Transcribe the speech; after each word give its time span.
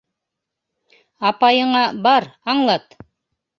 Апайыңа, 1.31 1.83
бар, 2.09 2.29
аңлат. 2.57 3.01